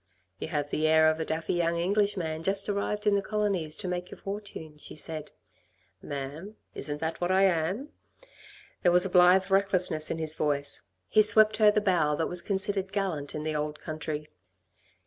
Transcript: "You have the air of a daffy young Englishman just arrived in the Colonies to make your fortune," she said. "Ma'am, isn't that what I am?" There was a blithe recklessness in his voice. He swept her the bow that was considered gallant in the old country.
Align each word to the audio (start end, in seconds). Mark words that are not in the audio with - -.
"You 0.39 0.47
have 0.47 0.71
the 0.71 0.87
air 0.87 1.07
of 1.11 1.19
a 1.19 1.25
daffy 1.25 1.53
young 1.53 1.77
Englishman 1.77 2.41
just 2.41 2.67
arrived 2.67 3.05
in 3.05 3.13
the 3.13 3.21
Colonies 3.21 3.75
to 3.75 3.87
make 3.87 4.09
your 4.09 4.17
fortune," 4.17 4.79
she 4.79 4.95
said. 4.95 5.29
"Ma'am, 6.01 6.55
isn't 6.73 6.99
that 7.01 7.21
what 7.21 7.31
I 7.31 7.43
am?" 7.43 7.89
There 8.81 8.91
was 8.91 9.05
a 9.05 9.11
blithe 9.11 9.51
recklessness 9.51 10.09
in 10.09 10.17
his 10.17 10.33
voice. 10.33 10.81
He 11.07 11.21
swept 11.21 11.57
her 11.57 11.69
the 11.69 11.81
bow 11.81 12.15
that 12.15 12.25
was 12.29 12.41
considered 12.41 12.91
gallant 12.91 13.35
in 13.35 13.43
the 13.43 13.55
old 13.55 13.79
country. 13.79 14.27